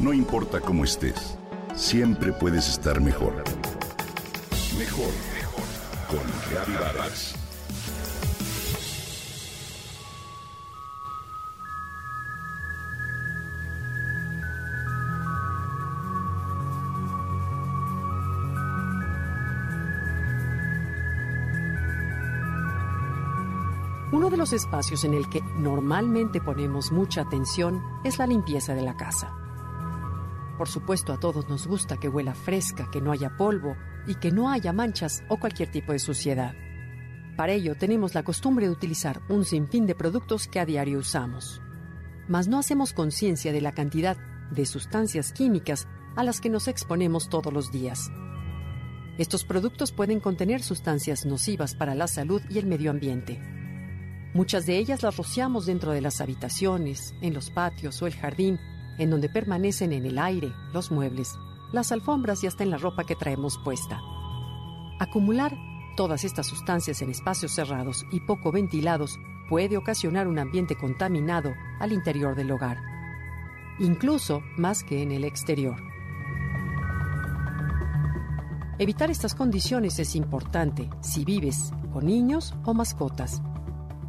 [0.00, 1.36] No importa cómo estés,
[1.74, 3.34] siempre puedes estar mejor.
[4.78, 5.64] Mejor, mejor.
[6.08, 7.34] Con Reavivadas.
[24.12, 28.80] Uno de los espacios en el que normalmente ponemos mucha atención es la limpieza de
[28.80, 29.39] la casa.
[30.60, 34.30] Por supuesto, a todos nos gusta que huela fresca, que no haya polvo y que
[34.30, 36.54] no haya manchas o cualquier tipo de suciedad.
[37.34, 41.62] Para ello tenemos la costumbre de utilizar un sinfín de productos que a diario usamos.
[42.28, 44.18] Mas no hacemos conciencia de la cantidad
[44.50, 48.10] de sustancias químicas a las que nos exponemos todos los días.
[49.16, 53.40] Estos productos pueden contener sustancias nocivas para la salud y el medio ambiente.
[54.34, 58.60] Muchas de ellas las rociamos dentro de las habitaciones, en los patios o el jardín,
[59.00, 61.38] en donde permanecen en el aire, los muebles,
[61.72, 64.00] las alfombras y hasta en la ropa que traemos puesta.
[65.00, 65.56] Acumular
[65.96, 71.92] todas estas sustancias en espacios cerrados y poco ventilados puede ocasionar un ambiente contaminado al
[71.92, 72.78] interior del hogar,
[73.78, 75.76] incluso más que en el exterior.
[78.78, 83.40] Evitar estas condiciones es importante si vives con niños o mascotas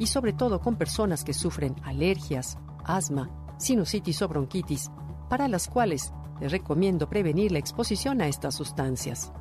[0.00, 3.30] y sobre todo con personas que sufren alergias, asma,
[3.60, 4.90] sinusitis o bronquitis,
[5.28, 9.32] para las cuales les recomiendo prevenir la exposición a estas sustancias.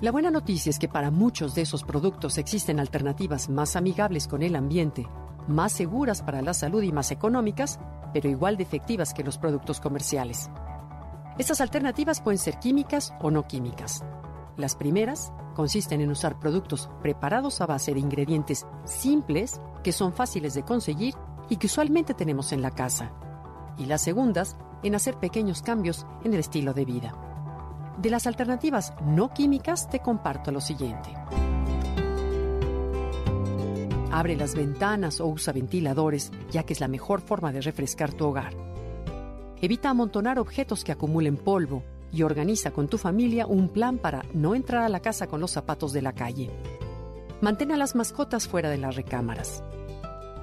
[0.00, 4.42] La buena noticia es que para muchos de esos productos existen alternativas más amigables con
[4.42, 5.06] el ambiente,
[5.46, 7.78] más seguras para la salud y más económicas,
[8.12, 10.50] pero igual de efectivas que los productos comerciales.
[11.38, 14.04] Estas alternativas pueden ser químicas o no químicas.
[14.56, 20.54] Las primeras consisten en usar productos preparados a base de ingredientes simples que son fáciles
[20.54, 21.14] de conseguir
[21.48, 23.12] y que usualmente tenemos en la casa.
[23.78, 27.14] Y las segundas en hacer pequeños cambios en el estilo de vida.
[27.98, 31.10] De las alternativas no químicas te comparto lo siguiente.
[34.10, 38.26] Abre las ventanas o usa ventiladores, ya que es la mejor forma de refrescar tu
[38.26, 38.54] hogar.
[39.60, 44.54] Evita amontonar objetos que acumulen polvo y organiza con tu familia un plan para no
[44.54, 46.50] entrar a la casa con los zapatos de la calle.
[47.40, 49.64] Mantén a las mascotas fuera de las recámaras.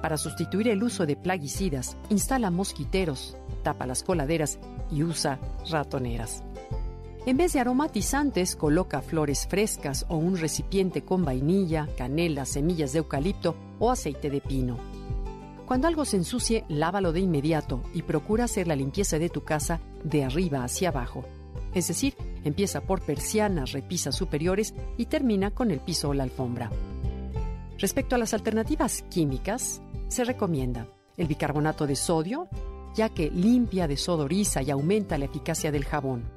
[0.02, 4.58] Para sustituir el uso de plaguicidas, instala mosquiteros, tapa las coladeras
[4.90, 5.38] y usa
[5.70, 6.42] ratoneras.
[7.24, 12.98] En vez de aromatizantes, coloca flores frescas o un recipiente con vainilla, canela, semillas de
[12.98, 14.76] eucalipto o aceite de pino.
[15.66, 19.78] Cuando algo se ensucie, lávalo de inmediato y procura hacer la limpieza de tu casa
[20.02, 21.24] de arriba hacia abajo.
[21.74, 26.70] Es decir, empieza por persianas, repisas superiores y termina con el piso o la alfombra.
[27.78, 29.80] Respecto a las alternativas químicas,
[30.12, 30.86] se recomienda
[31.16, 32.48] el bicarbonato de sodio,
[32.94, 36.30] ya que limpia, desodoriza y aumenta la eficacia del jabón.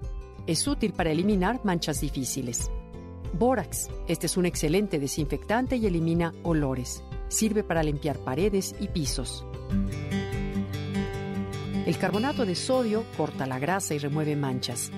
[0.48, 2.72] Es útil para eliminar manchas difíciles.
[3.34, 3.90] Bórax.
[4.08, 7.04] Este es un excelente desinfectante y elimina olores.
[7.28, 9.46] Sirve para limpiar paredes y pisos.
[11.86, 14.92] El carbonato de sodio corta la grasa y remueve manchas.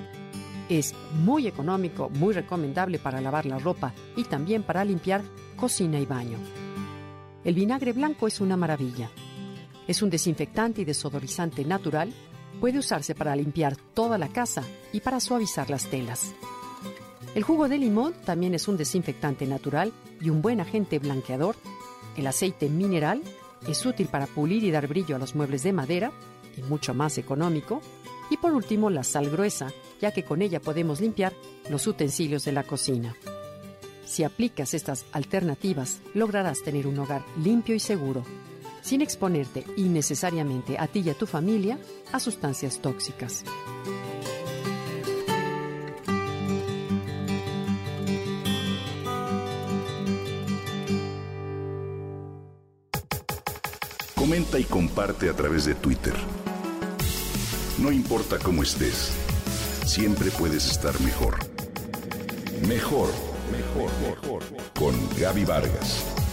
[0.70, 5.24] Es muy económico, muy recomendable para lavar la ropa y también para limpiar
[5.56, 6.38] cocina y baño.
[7.44, 9.09] El vinagre blanco es una maravilla.
[9.88, 12.14] Es un desinfectante y desodorizante natural
[12.59, 16.34] puede usarse para limpiar toda la casa y para suavizar las telas.
[17.36, 21.56] El jugo de limón también es un desinfectante natural y un buen agente blanqueador.
[22.16, 23.22] El aceite mineral
[23.68, 26.12] es útil para pulir y dar brillo a los muebles de madera
[26.58, 27.81] y mucho más económico.
[28.30, 29.72] Y por último, la sal gruesa,
[30.02, 31.34] ya que con ella podemos limpiar
[31.70, 33.16] los utensilios de la cocina.
[34.07, 38.23] Si aplicas estas alternativas, lograrás tener un hogar limpio y seguro,
[38.81, 41.78] sin exponerte innecesariamente a ti y a tu familia
[42.13, 43.44] a sustancias tóxicas.
[54.16, 56.13] Comenta y comparte a través de Twitter.
[57.78, 59.14] No importa cómo estés,
[59.85, 61.37] siempre puedes estar mejor.
[62.67, 63.09] Mejor,
[63.52, 64.44] mejor, mejor.
[64.73, 66.27] Con Gaby Vargas.